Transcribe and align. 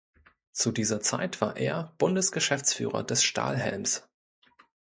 Zu 0.51 0.71
dieser 0.71 0.99
Zeit 0.99 1.41
war 1.41 1.57
er 1.57 1.93
Bundesgeschäftsführer 1.99 3.03
des 3.03 3.23
Stahlhelms. 3.23 4.09